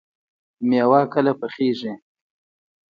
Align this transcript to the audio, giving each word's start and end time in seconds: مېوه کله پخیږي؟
مېوه 0.67 1.01
کله 1.13 1.31
پخیږي؟ 1.39 1.93